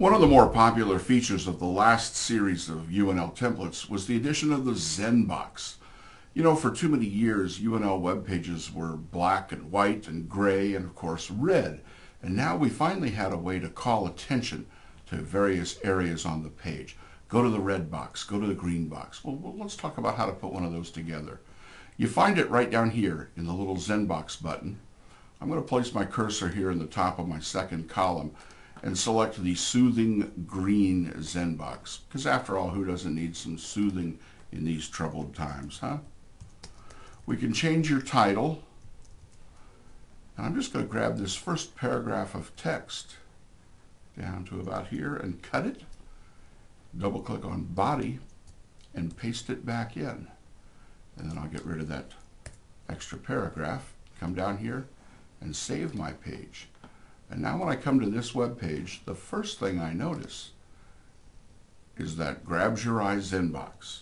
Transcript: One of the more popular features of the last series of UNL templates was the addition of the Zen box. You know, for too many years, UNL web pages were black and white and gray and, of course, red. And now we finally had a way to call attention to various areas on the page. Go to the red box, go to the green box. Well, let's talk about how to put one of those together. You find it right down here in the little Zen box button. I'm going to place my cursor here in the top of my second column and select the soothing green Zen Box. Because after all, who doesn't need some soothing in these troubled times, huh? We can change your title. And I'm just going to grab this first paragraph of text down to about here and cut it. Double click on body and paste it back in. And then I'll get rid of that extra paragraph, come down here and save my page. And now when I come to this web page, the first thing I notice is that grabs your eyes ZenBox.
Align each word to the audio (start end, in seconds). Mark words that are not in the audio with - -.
One 0.00 0.14
of 0.14 0.22
the 0.22 0.26
more 0.26 0.48
popular 0.48 0.98
features 0.98 1.46
of 1.46 1.58
the 1.58 1.66
last 1.66 2.16
series 2.16 2.70
of 2.70 2.88
UNL 2.88 3.36
templates 3.36 3.90
was 3.90 4.06
the 4.06 4.16
addition 4.16 4.50
of 4.50 4.64
the 4.64 4.74
Zen 4.74 5.24
box. 5.24 5.76
You 6.32 6.42
know, 6.42 6.56
for 6.56 6.70
too 6.70 6.88
many 6.88 7.04
years, 7.04 7.58
UNL 7.58 8.00
web 8.00 8.26
pages 8.26 8.72
were 8.72 8.96
black 8.96 9.52
and 9.52 9.70
white 9.70 10.08
and 10.08 10.26
gray 10.26 10.74
and, 10.74 10.86
of 10.86 10.94
course, 10.94 11.30
red. 11.30 11.82
And 12.22 12.34
now 12.34 12.56
we 12.56 12.70
finally 12.70 13.10
had 13.10 13.34
a 13.34 13.36
way 13.36 13.58
to 13.58 13.68
call 13.68 14.06
attention 14.06 14.64
to 15.08 15.16
various 15.16 15.78
areas 15.84 16.24
on 16.24 16.44
the 16.44 16.48
page. 16.48 16.96
Go 17.28 17.42
to 17.42 17.50
the 17.50 17.60
red 17.60 17.90
box, 17.90 18.24
go 18.24 18.40
to 18.40 18.46
the 18.46 18.54
green 18.54 18.88
box. 18.88 19.22
Well, 19.22 19.54
let's 19.58 19.76
talk 19.76 19.98
about 19.98 20.16
how 20.16 20.24
to 20.24 20.32
put 20.32 20.54
one 20.54 20.64
of 20.64 20.72
those 20.72 20.90
together. 20.90 21.42
You 21.98 22.08
find 22.08 22.38
it 22.38 22.48
right 22.48 22.70
down 22.70 22.88
here 22.88 23.28
in 23.36 23.44
the 23.44 23.52
little 23.52 23.76
Zen 23.76 24.06
box 24.06 24.34
button. 24.34 24.80
I'm 25.42 25.50
going 25.50 25.60
to 25.60 25.68
place 25.68 25.92
my 25.92 26.06
cursor 26.06 26.48
here 26.48 26.70
in 26.70 26.78
the 26.78 26.86
top 26.86 27.18
of 27.18 27.28
my 27.28 27.38
second 27.38 27.90
column 27.90 28.34
and 28.82 28.98
select 28.98 29.42
the 29.42 29.54
soothing 29.54 30.44
green 30.46 31.14
Zen 31.22 31.56
Box. 31.56 32.00
Because 32.08 32.26
after 32.26 32.56
all, 32.56 32.70
who 32.70 32.84
doesn't 32.84 33.14
need 33.14 33.36
some 33.36 33.58
soothing 33.58 34.18
in 34.52 34.64
these 34.64 34.88
troubled 34.88 35.34
times, 35.34 35.78
huh? 35.78 35.98
We 37.26 37.36
can 37.36 37.52
change 37.52 37.90
your 37.90 38.00
title. 38.00 38.62
And 40.36 40.46
I'm 40.46 40.54
just 40.54 40.72
going 40.72 40.84
to 40.84 40.90
grab 40.90 41.18
this 41.18 41.34
first 41.34 41.76
paragraph 41.76 42.34
of 42.34 42.54
text 42.56 43.16
down 44.18 44.44
to 44.46 44.60
about 44.60 44.88
here 44.88 45.14
and 45.14 45.42
cut 45.42 45.66
it. 45.66 45.82
Double 46.96 47.20
click 47.20 47.44
on 47.44 47.64
body 47.64 48.18
and 48.94 49.16
paste 49.16 49.50
it 49.50 49.64
back 49.64 49.96
in. 49.96 50.26
And 51.16 51.30
then 51.30 51.38
I'll 51.38 51.48
get 51.48 51.64
rid 51.64 51.80
of 51.80 51.88
that 51.88 52.12
extra 52.88 53.18
paragraph, 53.18 53.92
come 54.18 54.34
down 54.34 54.58
here 54.58 54.86
and 55.40 55.54
save 55.54 55.94
my 55.94 56.12
page. 56.12 56.68
And 57.30 57.40
now 57.40 57.58
when 57.58 57.68
I 57.68 57.76
come 57.76 58.00
to 58.00 58.10
this 58.10 58.34
web 58.34 58.60
page, 58.60 59.02
the 59.04 59.14
first 59.14 59.60
thing 59.60 59.80
I 59.80 59.92
notice 59.92 60.50
is 61.96 62.16
that 62.16 62.44
grabs 62.44 62.84
your 62.84 63.00
eyes 63.00 63.30
ZenBox. 63.30 64.00